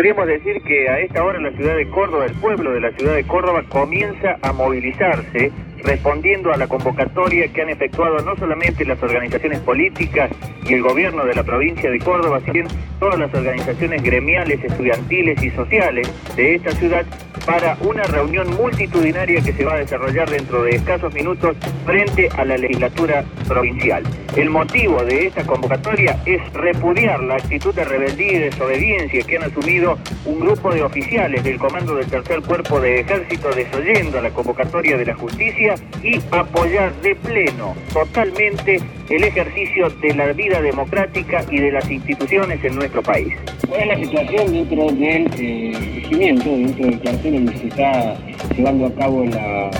Podríamos 0.00 0.28
decir 0.28 0.62
que 0.62 0.88
a 0.88 0.98
esta 0.98 1.22
hora 1.22 1.38
la 1.38 1.50
ciudad 1.50 1.76
de 1.76 1.86
Córdoba, 1.90 2.24
el 2.24 2.32
pueblo 2.36 2.72
de 2.72 2.80
la 2.80 2.90
ciudad 2.92 3.16
de 3.16 3.24
Córdoba 3.24 3.62
comienza 3.68 4.38
a 4.40 4.50
movilizarse 4.50 5.52
respondiendo 5.84 6.50
a 6.50 6.56
la 6.56 6.66
convocatoria 6.66 7.48
que 7.48 7.60
han 7.60 7.68
efectuado 7.68 8.16
no 8.20 8.34
solamente 8.36 8.86
las 8.86 9.02
organizaciones 9.02 9.58
políticas 9.60 10.30
y 10.66 10.72
el 10.72 10.80
gobierno 10.80 11.26
de 11.26 11.34
la 11.34 11.42
provincia 11.42 11.90
de 11.90 11.98
Córdoba, 11.98 12.40
sino 12.50 12.66
todas 12.98 13.18
las 13.18 13.34
organizaciones 13.34 14.02
gremiales, 14.02 14.64
estudiantiles 14.64 15.42
y 15.42 15.50
sociales 15.50 16.10
de 16.34 16.54
esta 16.54 16.70
ciudad 16.70 17.04
para 17.44 17.76
una 17.80 18.02
reunión 18.04 18.54
multitudinaria 18.56 19.40
que 19.40 19.52
se 19.52 19.64
va 19.64 19.74
a 19.74 19.78
desarrollar 19.78 20.28
dentro 20.30 20.62
de 20.62 20.76
escasos 20.76 21.12
minutos 21.14 21.56
frente 21.84 22.28
a 22.36 22.44
la 22.44 22.56
legislatura 22.56 23.24
provincial. 23.48 24.02
El 24.36 24.50
motivo 24.50 25.04
de 25.04 25.26
esta 25.26 25.44
convocatoria 25.44 26.20
es 26.24 26.40
repudiar 26.52 27.20
la 27.22 27.34
actitud 27.34 27.74
de 27.74 27.84
rebeldía 27.84 28.32
y 28.32 28.38
desobediencia 28.38 29.22
que 29.24 29.36
han 29.36 29.44
asumido 29.44 29.98
un 30.24 30.40
grupo 30.40 30.72
de 30.72 30.82
oficiales 30.82 31.42
del 31.42 31.58
Comando 31.58 31.94
del 31.94 32.06
Tercer 32.06 32.40
Cuerpo 32.42 32.80
de 32.80 33.00
Ejército 33.00 33.50
desoyendo 33.50 34.20
la 34.20 34.30
convocatoria 34.30 34.96
de 34.96 35.06
la 35.06 35.14
justicia 35.14 35.74
y 36.02 36.20
apoyar 36.30 36.92
de 37.02 37.16
pleno, 37.16 37.74
totalmente, 37.92 38.80
el 39.10 39.24
ejercicio 39.24 39.90
de 39.90 40.14
la 40.14 40.32
vida 40.32 40.62
democrática 40.62 41.44
y 41.50 41.58
de 41.58 41.72
las 41.72 41.90
instituciones 41.90 42.62
en 42.62 42.76
nuestro 42.76 43.02
país. 43.02 43.34
¿Cuál 43.68 43.80
es 43.80 43.86
la 43.88 43.98
situación 43.98 44.52
dentro 44.52 44.86
del 44.86 45.28
eh, 45.36 45.72
regimiento, 45.96 46.50
dentro 46.50 46.86
del 46.86 47.00
cuartel 47.00 47.32
donde 47.32 47.58
se 47.58 47.66
está 47.66 48.16
llevando 48.56 48.86
a 48.86 48.94
cabo 48.94 49.24
la, 49.24 49.70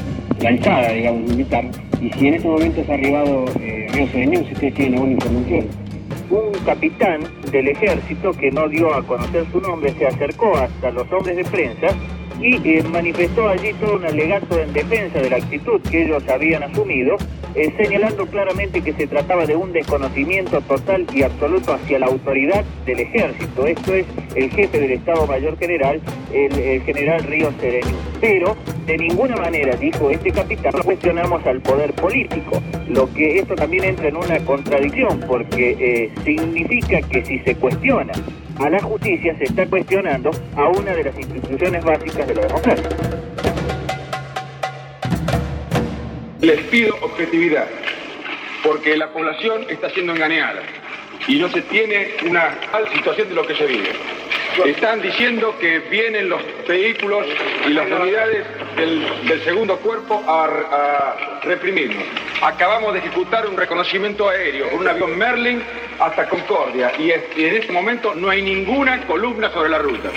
la 0.40 0.48
alzada, 0.48 0.92
digamos, 0.92 1.30
militar? 1.30 1.64
Y 2.02 2.10
si 2.18 2.26
en 2.26 2.34
este 2.34 2.48
momento 2.48 2.82
ha 2.88 2.94
arribado 2.94 3.44
eh, 3.60 3.86
Río 3.92 4.06
Sereñón, 4.08 4.46
si 4.46 4.52
ustedes 4.52 4.74
tienen 4.74 4.94
alguna 4.94 5.12
información. 5.12 5.66
Un 6.30 6.64
capitán 6.64 7.20
del 7.52 7.68
ejército 7.68 8.32
que 8.32 8.50
no 8.50 8.68
dio 8.68 8.92
a 8.94 9.02
conocer 9.04 9.44
su 9.52 9.60
nombre 9.60 9.92
se 9.94 10.06
acercó 10.06 10.56
hasta 10.56 10.90
los 10.90 11.10
hombres 11.12 11.36
de 11.36 11.44
prensa 11.44 11.88
y 12.42 12.56
eh, 12.64 12.82
manifestó 12.82 13.48
allí 13.48 13.72
todo 13.74 13.96
un 13.96 14.04
alegato 14.04 14.58
en 14.58 14.72
defensa 14.72 15.20
de 15.20 15.30
la 15.30 15.36
actitud 15.36 15.80
que 15.90 16.04
ellos 16.04 16.22
habían 16.28 16.62
asumido, 16.62 17.16
eh, 17.54 17.72
señalando 17.76 18.26
claramente 18.26 18.80
que 18.80 18.92
se 18.92 19.06
trataba 19.06 19.44
de 19.44 19.56
un 19.56 19.72
desconocimiento 19.72 20.60
total 20.62 21.06
y 21.12 21.22
absoluto 21.22 21.74
hacia 21.74 21.98
la 21.98 22.06
autoridad 22.06 22.64
del 22.86 23.00
ejército. 23.00 23.66
Esto 23.66 23.94
es 23.94 24.06
el 24.34 24.50
jefe 24.50 24.80
del 24.80 24.92
Estado 24.92 25.26
Mayor 25.26 25.58
General, 25.58 26.00
el, 26.32 26.82
general 26.82 27.22
Ríos 27.24 27.54
Sereno. 27.60 27.88
Pero 28.20 28.56
de 28.86 28.96
ninguna 28.96 29.36
manera, 29.36 29.76
dijo 29.76 30.10
este 30.10 30.30
capitán, 30.30 30.72
cuestionamos 30.84 31.44
al 31.46 31.60
poder 31.60 31.92
político, 31.92 32.62
lo 32.88 33.12
que 33.12 33.38
esto 33.38 33.54
también 33.54 33.84
entra 33.84 34.08
en 34.08 34.16
una 34.16 34.38
contradicción, 34.44 35.20
porque 35.26 35.76
eh, 35.78 36.10
significa 36.24 37.02
que 37.02 37.24
si 37.24 37.38
se 37.40 37.54
cuestiona 37.56 38.12
a 38.60 38.68
la 38.68 38.78
justicia 38.80 39.34
se 39.38 39.44
está 39.44 39.66
cuestionando 39.66 40.30
a 40.54 40.68
una 40.68 40.92
de 40.92 41.04
las 41.04 41.18
instituciones 41.18 41.82
básicas 41.82 42.26
de 42.26 42.34
la 42.34 42.42
democracia. 42.42 42.88
Les 46.40 46.60
pido 46.64 46.94
objetividad, 47.00 47.66
porque 48.62 48.96
la 48.96 49.08
población 49.12 49.64
está 49.68 49.88
siendo 49.90 50.14
engañada 50.14 50.60
y 51.26 51.38
no 51.38 51.48
se 51.48 51.62
tiene 51.62 52.16
una 52.26 52.50
situación 52.94 53.28
de 53.30 53.34
lo 53.34 53.46
que 53.46 53.54
se 53.54 53.66
vive. 53.66 53.90
Están 54.66 55.00
diciendo 55.00 55.56
que 55.58 55.78
vienen 55.78 56.28
los 56.28 56.42
vehículos 56.68 57.26
y 57.66 57.70
las 57.70 57.90
unidades 57.90 58.44
del, 58.76 59.42
segundo 59.42 59.76
cuerpo 59.78 60.22
a, 60.26 61.40
reprimirnos. 61.42 62.04
Acabamos 62.42 62.92
de 62.92 62.98
ejecutar 62.98 63.46
un 63.46 63.56
reconocimiento 63.56 64.28
aéreo 64.28 64.68
un 64.76 64.86
avión 64.86 65.16
Merlin 65.16 65.62
hasta 66.00 66.28
Concordia 66.28 66.92
y, 66.98 67.10
en 67.10 67.56
este 67.56 67.72
momento 67.72 68.14
no 68.14 68.30
hay 68.30 68.42
ninguna 68.42 69.06
columna 69.06 69.50
sobre 69.50 69.68
la 69.68 69.78
ruta. 69.78 70.10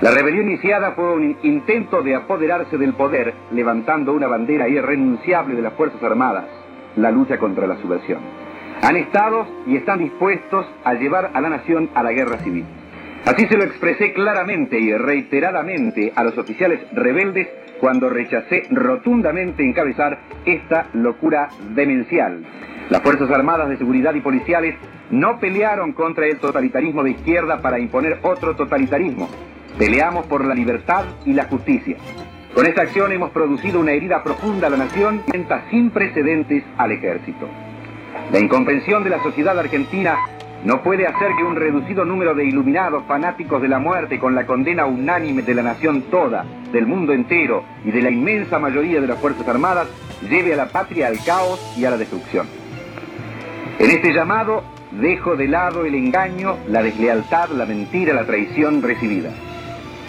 La 0.00 0.10
rebelión 0.10 0.48
iniciada 0.48 0.92
fue 0.92 1.12
un 1.12 1.36
intento 1.42 2.02
de 2.02 2.16
apoderarse 2.16 2.76
del 2.76 2.94
poder, 2.94 3.34
levantando 3.52 4.12
una 4.12 4.26
bandera 4.26 4.68
irrenunciable 4.68 5.54
de 5.54 5.62
las 5.62 5.74
Fuerzas 5.74 6.02
Armadas, 6.02 6.46
la 6.96 7.12
lucha 7.12 7.38
contra 7.38 7.68
la 7.68 7.80
subversión. 7.80 8.18
Han 8.82 8.96
estado 8.96 9.46
y 9.66 9.76
están 9.76 10.00
dispuestos 10.00 10.66
a 10.82 10.94
llevar 10.94 11.30
a 11.34 11.40
la 11.40 11.50
nación 11.50 11.88
a 11.94 12.02
la 12.02 12.10
guerra 12.10 12.38
civil. 12.38 12.66
Así 13.24 13.46
se 13.46 13.56
lo 13.56 13.62
expresé 13.62 14.12
claramente 14.12 14.80
y 14.80 14.92
reiteradamente 14.92 16.12
a 16.16 16.24
los 16.24 16.36
oficiales 16.36 16.80
rebeldes 16.92 17.48
cuando 17.80 18.10
rechacé 18.10 18.64
rotundamente 18.70 19.62
encabezar 19.62 20.18
esta 20.44 20.88
locura 20.92 21.48
demencial. 21.70 22.44
Las 22.90 23.00
Fuerzas 23.02 23.30
Armadas 23.30 23.68
de 23.68 23.76
Seguridad 23.76 24.14
y 24.14 24.20
Policiales 24.20 24.74
no 25.10 25.38
pelearon 25.38 25.92
contra 25.92 26.26
el 26.26 26.38
totalitarismo 26.38 27.04
de 27.04 27.12
izquierda 27.12 27.62
para 27.62 27.78
imponer 27.78 28.18
otro 28.22 28.56
totalitarismo. 28.56 29.28
Peleamos 29.78 30.26
por 30.26 30.44
la 30.44 30.54
libertad 30.54 31.04
y 31.24 31.32
la 31.32 31.44
justicia. 31.44 31.96
Con 32.54 32.66
esta 32.66 32.82
acción 32.82 33.12
hemos 33.12 33.30
producido 33.30 33.78
una 33.78 33.92
herida 33.92 34.22
profunda 34.24 34.66
a 34.66 34.70
la 34.70 34.76
nación 34.78 35.22
y 35.32 35.70
sin 35.70 35.90
precedentes 35.90 36.64
al 36.76 36.90
ejército. 36.90 37.48
La 38.32 38.40
incomprensión 38.40 39.04
de 39.04 39.10
la 39.10 39.22
sociedad 39.22 39.58
argentina 39.58 40.16
no 40.64 40.82
puede 40.82 41.06
hacer 41.06 41.32
que 41.36 41.42
un 41.42 41.56
reducido 41.56 42.04
número 42.04 42.34
de 42.34 42.44
iluminados 42.44 43.04
fanáticos 43.06 43.60
de 43.60 43.68
la 43.68 43.80
muerte 43.80 44.18
con 44.18 44.34
la 44.34 44.46
condena 44.46 44.86
unánime 44.86 45.42
de 45.42 45.54
la 45.54 45.62
nación 45.62 46.02
toda, 46.02 46.44
del 46.72 46.86
mundo 46.86 47.12
entero 47.12 47.64
y 47.84 47.90
de 47.90 48.00
la 48.00 48.10
inmensa 48.10 48.60
mayoría 48.60 49.00
de 49.00 49.08
las 49.08 49.18
Fuerzas 49.18 49.46
Armadas 49.48 49.88
lleve 50.28 50.54
a 50.54 50.56
la 50.56 50.68
patria 50.68 51.08
al 51.08 51.22
caos 51.24 51.60
y 51.76 51.84
a 51.84 51.90
la 51.90 51.96
destrucción. 51.96 52.46
En 53.78 53.90
este 53.90 54.12
llamado 54.12 54.62
dejo 54.92 55.34
de 55.34 55.48
lado 55.48 55.84
el 55.84 55.96
engaño, 55.96 56.56
la 56.68 56.82
deslealtad, 56.82 57.48
la 57.50 57.66
mentira, 57.66 58.14
la 58.14 58.24
traición 58.24 58.82
recibida. 58.82 59.30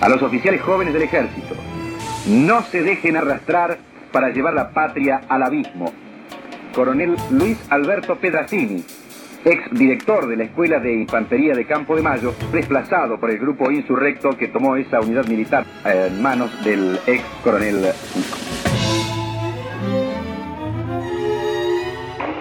A 0.02 0.10
los 0.10 0.22
oficiales 0.22 0.62
jóvenes 0.62 0.94
del 0.94 1.04
ejército, 1.04 1.56
no 2.28 2.62
se 2.64 2.84
dejen 2.84 3.18
arrastrar 3.18 3.80
para 4.12 4.30
llevar 4.30 4.54
la 4.54 4.70
patria 4.70 5.22
al 5.28 5.44
abismo. 5.44 5.92
Coronel 6.76 7.16
Luis 7.32 7.58
Alberto 7.70 8.18
Pedracini, 8.18 8.84
ex 9.46 9.70
director 9.72 10.28
de 10.28 10.38
la 10.38 10.44
Escuela 10.44 10.80
de 10.80 10.94
Infantería 10.94 11.54
de 11.54 11.66
Campo 11.66 11.96
de 11.96 12.02
Mayo, 12.02 12.34
desplazado 12.52 13.20
por 13.20 13.32
el 13.32 13.40
grupo 13.40 13.72
insurrecto 13.72 14.38
que 14.38 14.48
tomó 14.48 14.76
esa 14.76 15.00
unidad 15.00 15.26
militar 15.28 15.66
en 15.86 16.22
manos 16.22 16.52
del 16.64 17.00
ex 17.08 17.24
coronel 17.44 17.94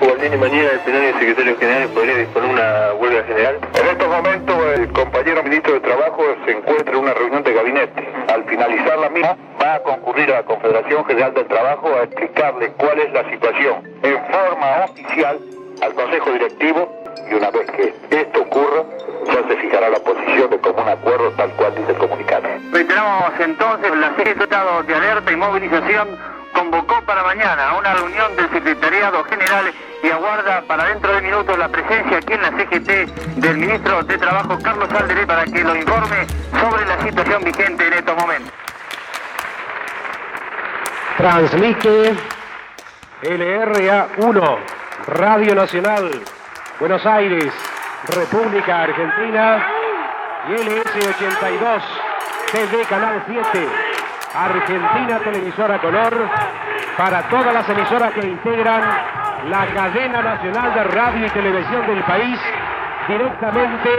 Guardini 0.00 0.36
mañana 0.36 0.70
el 0.72 0.80
plenario 0.80 1.18
secretario 1.18 1.56
general 1.58 1.88
podría 1.90 2.16
disponer 2.16 2.50
una 2.50 2.94
huelga 2.94 3.24
general. 3.24 3.58
En 3.74 3.86
estos 3.86 4.08
momentos 4.08 4.56
el 4.74 4.92
compañero 4.92 5.42
ministro 5.44 5.74
de 5.74 5.80
Trabajo 5.80 6.22
se 6.44 6.52
encuentra 6.52 6.94
en 6.94 7.00
una 7.00 7.14
reunión 7.14 7.42
de 7.42 7.52
gabinete. 7.52 8.08
Al 8.28 8.44
finalizar 8.44 8.98
la 8.98 9.08
misma 9.10 9.36
va 9.60 9.74
a 9.74 9.82
concurrir 9.82 10.30
a 10.32 10.36
la 10.36 10.42
Confederación 10.44 11.04
General 11.04 11.34
del 11.34 11.46
Trabajo 11.46 11.88
a 11.94 12.02
explicarle 12.04 12.72
cuál 12.78 12.98
es 12.98 13.12
la 13.12 13.30
situación 13.30 13.82
en 14.02 14.18
forma 14.26 14.84
oficial 14.84 15.38
al 15.82 15.94
Consejo 15.94 16.32
Directivo 16.32 16.88
y 17.28 17.34
una 17.34 17.50
vez 17.50 17.70
que 17.72 17.94
esto 18.10 18.40
ocurra 18.40 18.84
ya 19.26 19.48
se 19.48 19.56
fijará 19.56 19.90
la 19.90 19.98
posición 19.98 20.50
de 20.50 20.58
común 20.58 20.88
acuerdo 20.88 21.30
tal 21.32 21.50
cual 21.52 21.74
dice 21.74 21.90
el 21.90 21.98
comunicado. 21.98 22.48
Reiteramos 22.72 23.32
entonces 23.38 23.96
la 23.96 24.16
Secretaría 24.16 24.82
de 24.86 24.94
Alerta 24.94 25.32
y 25.32 25.36
Movilización 25.36 26.08
convocó 26.52 27.02
para 27.02 27.22
mañana 27.24 27.76
una 27.78 27.94
reunión 27.94 28.36
del 28.36 28.50
Secretariado 28.50 29.24
General 29.24 29.72
y 30.02 30.10
aguarda 30.10 30.62
para 30.62 30.84
dentro 30.84 31.12
de 31.14 31.22
minutos 31.22 31.58
la 31.58 31.68
presencia 31.68 32.18
aquí 32.18 32.32
en 32.32 32.42
la 32.42 32.50
CGT 32.50 33.40
del 33.40 33.56
ministro 33.56 34.02
de 34.02 34.18
Trabajo 34.18 34.58
Carlos 34.62 34.88
Alderé 34.92 35.26
para 35.26 35.44
que 35.44 35.64
lo 35.64 35.74
informe 35.74 36.26
sobre 36.60 36.86
la 36.86 37.02
situación 37.02 37.44
vigente 37.44 37.86
en 37.86 37.92
estos 37.94 38.16
momentos. 38.16 38.52
Transmite 41.16 42.14
LRA 43.22 44.08
1, 44.16 44.58
Radio 45.06 45.56
Nacional, 45.56 46.10
Buenos 46.78 47.04
Aires, 47.04 47.52
República 48.08 48.82
Argentina 48.82 49.66
y 50.48 50.52
LS82, 50.52 51.82
TV 52.52 52.84
Canal 52.88 53.24
7. 53.26 53.68
Argentina 54.34 55.18
Televisora 55.18 55.80
Color, 55.80 56.28
para 56.96 57.22
todas 57.22 57.52
las 57.52 57.68
emisoras 57.68 58.12
que 58.12 58.28
integran 58.28 58.82
la 59.50 59.66
cadena 59.74 60.22
nacional 60.22 60.72
de 60.72 60.84
radio 60.84 61.26
y 61.26 61.30
televisión 61.30 61.86
del 61.88 62.04
país, 62.04 62.38
directamente 63.08 63.90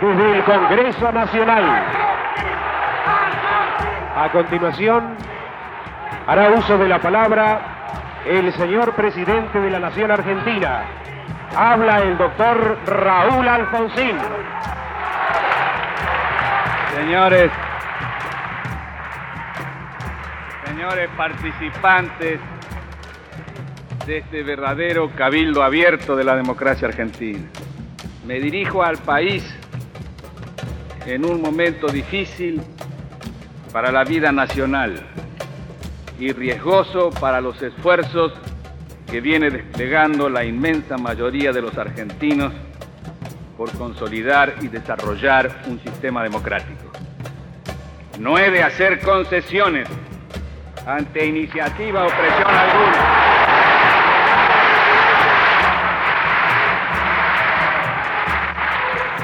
desde 0.00 0.36
el 0.38 0.44
Congreso 0.44 1.12
Nacional. 1.12 1.64
A 4.16 4.28
continuación, 4.32 5.16
hará 6.26 6.50
uso 6.50 6.76
de 6.78 6.88
la 6.88 6.98
palabra 6.98 7.77
el 8.28 8.52
señor 8.52 8.94
presidente 8.94 9.58
de 9.58 9.70
la 9.70 9.78
Nación 9.78 10.10
Argentina. 10.10 10.84
Habla 11.56 12.02
el 12.02 12.18
doctor 12.18 12.78
Raúl 12.84 13.48
Alfonsín. 13.48 14.18
Señores, 16.94 17.50
señores 20.66 21.08
participantes 21.16 22.38
de 24.04 24.18
este 24.18 24.42
verdadero 24.42 25.10
cabildo 25.16 25.62
abierto 25.62 26.14
de 26.14 26.24
la 26.24 26.36
democracia 26.36 26.88
argentina. 26.88 27.48
me 28.26 28.40
dirijo 28.40 28.82
al 28.82 28.98
país 28.98 29.42
en 31.06 31.24
un 31.24 31.40
momento 31.40 31.86
difícil 31.86 32.60
para 33.72 33.90
la 33.90 34.04
vida 34.04 34.32
nacional 34.32 35.02
y 36.18 36.32
riesgoso 36.32 37.10
para 37.10 37.40
los 37.40 37.60
esfuerzos 37.62 38.32
que 39.10 39.20
viene 39.20 39.50
desplegando 39.50 40.28
la 40.28 40.44
inmensa 40.44 40.96
mayoría 40.98 41.52
de 41.52 41.62
los 41.62 41.76
argentinos 41.78 42.52
por 43.56 43.70
consolidar 43.72 44.54
y 44.60 44.68
desarrollar 44.68 45.62
un 45.66 45.80
sistema 45.80 46.22
democrático. 46.22 46.92
No 48.18 48.38
he 48.38 48.50
de 48.50 48.62
hacer 48.62 49.00
concesiones 49.00 49.88
ante 50.86 51.26
iniciativa 51.26 52.04
o 52.04 52.08
presión 52.08 52.46
alguna. 52.46 53.28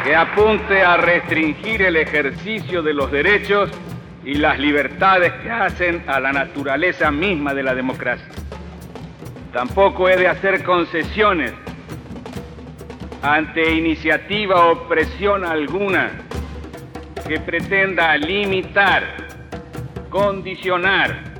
que 0.04 0.14
apunte 0.14 0.82
a 0.82 0.98
restringir 0.98 1.80
el 1.80 1.96
ejercicio 1.96 2.82
de 2.82 2.92
los 2.92 3.10
derechos 3.10 3.70
y 4.24 4.34
las 4.34 4.58
libertades 4.58 5.32
que 5.42 5.50
hacen 5.50 6.04
a 6.06 6.18
la 6.20 6.32
naturaleza 6.32 7.10
misma 7.10 7.52
de 7.54 7.62
la 7.62 7.74
democracia. 7.74 8.28
Tampoco 9.52 10.08
he 10.08 10.16
de 10.16 10.28
hacer 10.28 10.64
concesiones 10.64 11.52
ante 13.22 13.72
iniciativa 13.72 14.66
o 14.66 14.88
presión 14.88 15.44
alguna 15.44 16.10
que 17.26 17.40
pretenda 17.40 18.16
limitar, 18.16 19.02
condicionar 20.10 21.34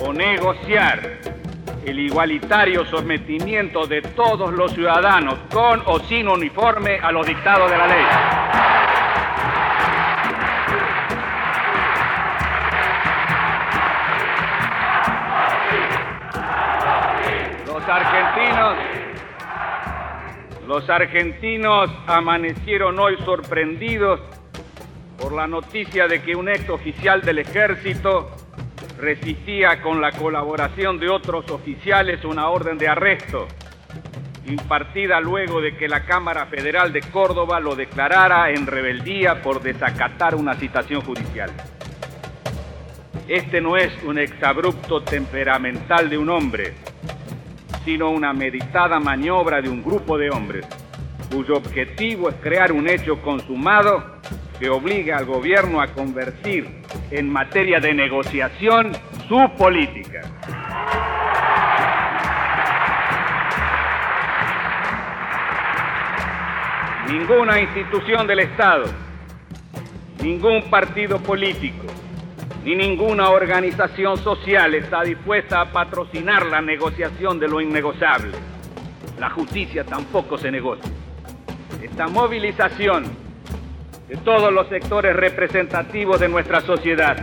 o 0.00 0.12
negociar 0.12 1.20
el 1.86 1.98
igualitario 1.98 2.84
sometimiento 2.86 3.86
de 3.86 4.02
todos 4.02 4.52
los 4.52 4.72
ciudadanos, 4.72 5.38
con 5.52 5.82
o 5.86 6.00
sin 6.00 6.28
uniforme, 6.28 6.98
a 6.98 7.10
los 7.10 7.26
dictados 7.26 7.70
de 7.70 7.78
la 7.78 7.86
ley. 7.86 8.61
Los 20.66 20.88
argentinos 20.88 21.90
amanecieron 22.06 22.98
hoy 22.98 23.16
sorprendidos 23.24 24.20
por 25.18 25.32
la 25.32 25.46
noticia 25.46 26.06
de 26.06 26.22
que 26.22 26.36
un 26.36 26.48
ex 26.48 26.68
oficial 26.70 27.22
del 27.22 27.38
ejército 27.38 28.30
resistía 28.98 29.82
con 29.82 30.00
la 30.00 30.12
colaboración 30.12 30.98
de 30.98 31.08
otros 31.08 31.50
oficiales 31.50 32.24
una 32.24 32.48
orden 32.48 32.78
de 32.78 32.88
arresto, 32.88 33.48
impartida 34.46 35.20
luego 35.20 35.60
de 35.60 35.76
que 35.76 35.88
la 35.88 36.04
Cámara 36.04 36.46
Federal 36.46 36.92
de 36.92 37.00
Córdoba 37.00 37.58
lo 37.58 37.74
declarara 37.74 38.50
en 38.50 38.66
rebeldía 38.66 39.42
por 39.42 39.62
desacatar 39.62 40.34
una 40.36 40.54
citación 40.54 41.00
judicial. 41.00 41.50
Este 43.26 43.60
no 43.60 43.76
es 43.76 43.92
un 44.04 44.18
exabrupto 44.18 45.02
temperamental 45.02 46.08
de 46.08 46.18
un 46.18 46.30
hombre, 46.30 46.74
sino 47.84 48.10
una 48.10 48.32
meditada 48.32 49.00
maniobra 49.00 49.60
de 49.60 49.68
un 49.68 49.82
grupo 49.82 50.16
de 50.16 50.30
hombres, 50.30 50.66
cuyo 51.32 51.56
objetivo 51.56 52.28
es 52.28 52.36
crear 52.36 52.72
un 52.72 52.88
hecho 52.88 53.20
consumado 53.22 54.18
que 54.58 54.70
obliga 54.70 55.18
al 55.18 55.24
gobierno 55.24 55.80
a 55.80 55.88
convertir 55.88 56.68
en 57.10 57.28
materia 57.28 57.80
de 57.80 57.94
negociación 57.94 58.92
su 59.28 59.50
política. 59.58 60.20
Ninguna 67.08 67.60
institución 67.60 68.26
del 68.26 68.40
Estado, 68.40 68.84
ningún 70.22 70.62
partido 70.70 71.18
político, 71.18 71.86
ni 72.64 72.76
ninguna 72.76 73.30
organización 73.30 74.16
social 74.18 74.74
está 74.74 75.02
dispuesta 75.02 75.60
a 75.60 75.72
patrocinar 75.72 76.46
la 76.46 76.60
negociación 76.60 77.40
de 77.40 77.48
lo 77.48 77.60
innegociable. 77.60 78.32
La 79.18 79.30
justicia 79.30 79.84
tampoco 79.84 80.38
se 80.38 80.50
negocia. 80.50 80.90
Esta 81.82 82.06
movilización 82.06 83.04
de 84.08 84.16
todos 84.18 84.52
los 84.52 84.68
sectores 84.68 85.16
representativos 85.16 86.20
de 86.20 86.28
nuestra 86.28 86.60
sociedad. 86.60 87.16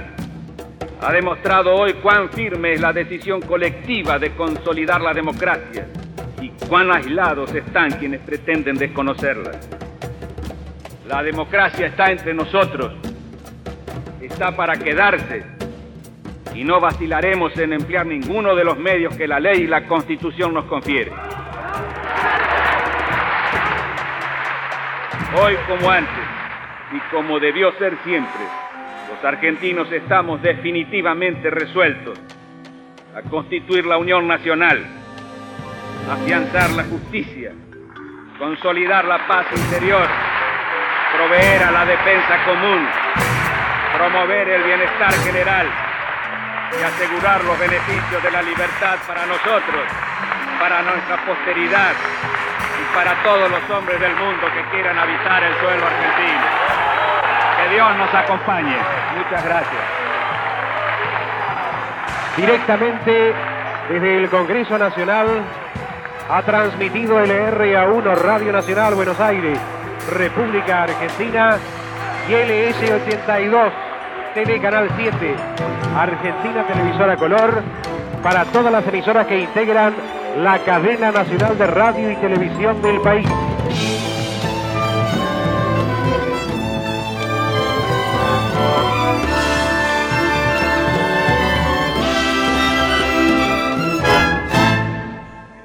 Ha 1.02 1.14
demostrado 1.14 1.74
hoy 1.74 1.94
cuán 1.94 2.30
firme 2.30 2.74
es 2.74 2.82
la 2.82 2.92
decisión 2.92 3.42
colectiva 3.42 4.20
de 4.20 4.36
consolidar 4.36 5.00
la 5.00 5.14
democracia 5.14 5.88
y 6.42 6.50
cuán 6.68 6.92
aislados 6.92 7.54
están 7.54 7.92
quienes 7.92 8.20
pretenden 8.22 8.76
desconocerla. 8.76 9.52
La 11.08 11.24
democracia 11.24 11.88
está 11.88 12.12
entre 12.12 12.34
nosotros, 12.34 12.94
está 14.22 14.56
para 14.56 14.78
quedarse 14.78 15.44
y 16.54 16.64
no 16.64 16.80
vacilaremos 16.80 17.58
en 17.58 17.74
emplear 17.74 18.06
ninguno 18.06 18.56
de 18.56 18.64
los 18.64 18.78
medios 18.78 19.16
que 19.16 19.28
la 19.28 19.40
ley 19.40 19.62
y 19.62 19.68
la 19.68 19.88
constitución 19.88 20.54
nos 20.54 20.66
confiere. 20.66 21.12
Hoy 25.42 25.56
como 25.68 25.90
antes, 25.90 26.26
y 26.92 27.00
como 27.16 27.40
debió 27.40 27.72
ser 27.74 27.96
siempre, 28.04 28.42
los 29.10 29.24
argentinos 29.24 29.92
estamos 29.92 30.42
definitivamente 30.42 31.50
resueltos 31.50 32.20
a 33.16 33.22
constituir 33.30 33.86
la 33.86 33.98
Unión 33.98 34.28
Nacional, 34.28 34.86
afianzar 36.12 36.72
la 36.72 36.84
justicia, 36.84 37.54
consolidar 38.38 39.06
la 39.06 39.28
paz 39.28 39.46
interior, 39.56 40.08
proveer 41.16 41.64
a 41.64 41.72
la 41.72 41.86
defensa 41.86 42.46
común, 42.46 42.88
promover 44.00 44.48
el 44.48 44.64
bienestar 44.64 45.12
general 45.26 45.68
y 46.72 46.84
asegurar 46.84 47.44
los 47.44 47.60
beneficios 47.60 48.24
de 48.24 48.32
la 48.32 48.42
libertad 48.42 48.96
para 49.06 49.26
nosotros, 49.26 49.84
para 50.58 50.82
nuestra 50.84 51.18
posteridad 51.26 51.92
y 52.80 52.96
para 52.96 53.12
todos 53.24 53.52
los 53.52 53.70
hombres 53.70 54.00
del 54.00 54.16
mundo 54.16 54.48
que 54.56 54.64
quieran 54.72 54.98
habitar 54.98 55.44
el 55.44 55.54
suelo 55.60 55.86
argentino. 55.86 56.48
Dios 57.74 57.98
nos 57.98 58.14
acompañe. 58.16 58.78
Muchas 59.18 59.44
gracias. 59.44 59.84
Directamente 62.38 63.34
desde 63.90 64.18
el 64.18 64.30
Congreso 64.30 64.78
Nacional 64.78 65.28
ha 66.30 66.42
transmitido 66.44 67.20
LRA1 67.20 68.16
Radio 68.16 68.54
Nacional 68.54 68.96
Buenos 68.96 69.20
Aires, 69.20 69.60
República 70.10 70.84
Argentina 70.84 71.58
y 72.30 72.32
LS82 72.32 73.89
TV 74.34 74.62
Canal 74.62 74.90
7, 74.96 75.36
Argentina 75.96 76.66
Televisora 76.68 77.18
Color, 77.18 77.64
para 78.22 78.46
todas 78.46 78.72
las 78.72 78.88
emisoras 78.88 79.26
que 79.26 79.40
integran 79.40 79.94
la 80.38 80.60
cadena 80.60 81.12
nacional 81.12 81.58
de 81.58 81.68
radio 81.68 82.12
y 82.12 82.16
televisión 82.18 82.82
del 82.82 83.02
país. 83.02 83.28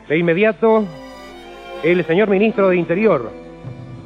De 0.08 0.18
inmediato, 0.18 0.84
el 1.82 2.04
señor 2.04 2.28
ministro 2.28 2.68
de 2.68 2.76
Interior, 2.76 3.30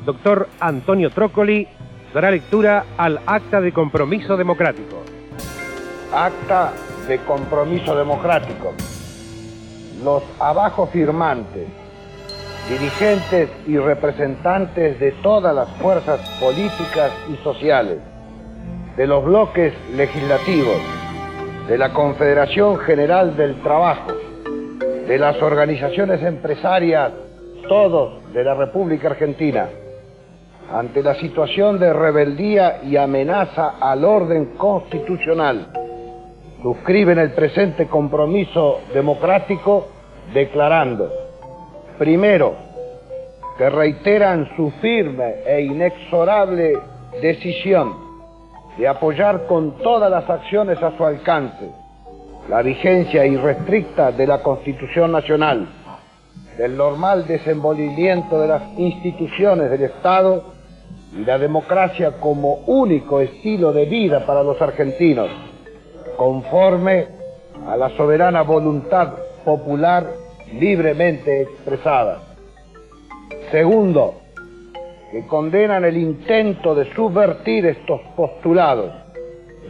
doctor 0.04 0.48
Antonio 0.58 1.10
Trócoli, 1.10 1.68
dará 2.12 2.30
lectura 2.30 2.84
al 2.96 3.20
acta 3.26 3.60
de 3.60 3.72
compromiso 3.72 4.36
democrático. 4.36 5.02
Acta 6.12 6.72
de 7.06 7.18
compromiso 7.18 7.96
democrático. 7.96 8.72
Los 10.02 10.22
abajo 10.38 10.86
firmantes, 10.86 11.66
dirigentes 12.68 13.50
y 13.66 13.76
representantes 13.78 14.98
de 15.00 15.12
todas 15.22 15.54
las 15.54 15.68
fuerzas 15.76 16.20
políticas 16.40 17.12
y 17.32 17.36
sociales, 17.42 17.98
de 18.96 19.06
los 19.06 19.24
bloques 19.24 19.74
legislativos, 19.94 20.78
de 21.68 21.78
la 21.78 21.92
Confederación 21.92 22.78
General 22.78 23.36
del 23.36 23.60
Trabajo, 23.62 24.12
de 25.06 25.18
las 25.18 25.40
organizaciones 25.42 26.22
empresarias, 26.22 27.12
todos 27.68 28.32
de 28.32 28.44
la 28.44 28.54
República 28.54 29.08
Argentina, 29.08 29.68
ante 30.72 31.02
la 31.02 31.14
situación 31.14 31.78
de 31.78 31.92
rebeldía 31.92 32.80
y 32.84 32.96
amenaza 32.96 33.74
al 33.80 34.04
orden 34.04 34.56
constitucional, 34.56 35.68
suscriben 36.62 37.18
el 37.18 37.32
presente 37.32 37.86
compromiso 37.86 38.80
democrático 38.92 39.88
declarando, 40.34 41.10
primero, 41.98 42.54
que 43.56 43.70
reiteran 43.70 44.48
su 44.56 44.70
firme 44.82 45.36
e 45.46 45.62
inexorable 45.62 46.78
decisión 47.20 47.94
de 48.76 48.86
apoyar 48.86 49.46
con 49.46 49.78
todas 49.78 50.10
las 50.10 50.28
acciones 50.28 50.80
a 50.82 50.96
su 50.96 51.04
alcance 51.04 51.68
la 52.48 52.62
vigencia 52.62 53.26
irrestricta 53.26 54.10
de 54.10 54.26
la 54.26 54.42
Constitución 54.42 55.12
Nacional, 55.12 55.68
del 56.56 56.76
normal 56.76 57.26
desenvolvimiento 57.26 58.40
de 58.40 58.48
las 58.48 58.62
instituciones 58.78 59.70
del 59.70 59.82
Estado 59.82 60.57
y 61.16 61.24
la 61.24 61.38
democracia 61.38 62.20
como 62.20 62.60
único 62.66 63.20
estilo 63.20 63.72
de 63.72 63.86
vida 63.86 64.26
para 64.26 64.42
los 64.42 64.60
argentinos, 64.60 65.28
conforme 66.16 67.06
a 67.66 67.76
la 67.76 67.90
soberana 67.96 68.42
voluntad 68.42 69.14
popular 69.44 70.06
libremente 70.52 71.42
expresada. 71.42 72.18
Segundo, 73.50 74.14
que 75.10 75.26
condenan 75.26 75.84
el 75.84 75.96
intento 75.96 76.74
de 76.74 76.92
subvertir 76.94 77.66
estos 77.66 78.00
postulados 78.14 78.92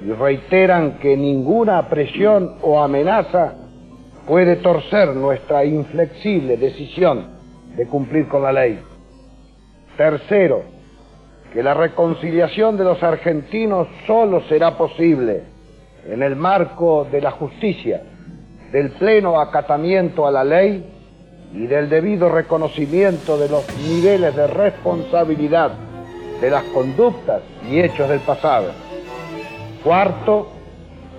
y 0.05 0.11
reiteran 0.13 0.99
que 0.99 1.17
ninguna 1.17 1.89
presión 1.89 2.57
o 2.63 2.81
amenaza 2.81 3.55
puede 4.27 4.57
torcer 4.57 5.15
nuestra 5.15 5.65
inflexible 5.65 6.57
decisión 6.57 7.39
de 7.77 7.87
cumplir 7.87 8.29
con 8.29 8.43
la 8.43 8.53
ley. 8.53 8.81
Tercero, 9.97 10.78
que 11.59 11.65
la 11.65 11.75
reconciliación 11.75 12.77
de 12.77 12.85
los 12.85 13.03
argentinos 13.03 13.89
solo 14.07 14.43
será 14.49 14.79
posible 14.79 15.43
en 16.09 16.23
el 16.23 16.37
marco 16.37 17.05
de 17.11 17.21
la 17.21 17.33
justicia, 17.33 18.01
del 18.71 18.91
pleno 18.91 19.41
acatamiento 19.41 20.25
a 20.25 20.31
la 20.31 20.45
ley 20.45 20.89
y 21.53 21.67
del 21.67 21.89
debido 21.89 22.29
reconocimiento 22.29 23.37
de 23.37 23.49
los 23.49 23.65
niveles 23.77 24.37
de 24.37 24.47
responsabilidad 24.47 25.73
de 26.41 26.49
las 26.49 26.63
conductas 26.63 27.43
y 27.69 27.81
hechos 27.81 28.09
del 28.09 28.21
pasado. 28.21 28.71
Cuarto, 29.83 30.53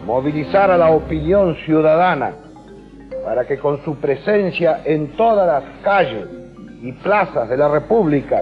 movilizar 0.06 0.72
a 0.72 0.78
la 0.78 0.92
opinión 0.92 1.58
ciudadana 1.66 2.36
para 3.26 3.46
que 3.46 3.58
con 3.58 3.84
su 3.84 3.98
presencia 3.98 4.84
en 4.86 5.18
todas 5.18 5.46
las 5.46 5.82
calles 5.84 6.30
y 6.82 6.94
plazas 6.94 7.50
de 7.50 7.58
la 7.58 7.68
República 7.68 8.42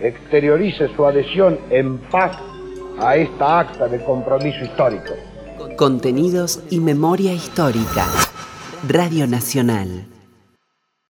exteriorice 0.00 0.88
su 0.94 1.06
adhesión 1.06 1.58
en 1.70 1.98
paz 1.98 2.36
a 3.00 3.16
esta 3.16 3.60
acta 3.60 3.88
de 3.88 4.02
compromiso 4.04 4.64
histórico. 4.64 5.14
Contenidos 5.76 6.62
y 6.70 6.80
memoria 6.80 7.32
histórica. 7.32 8.06
Radio 8.86 9.26
Nacional. 9.26 10.17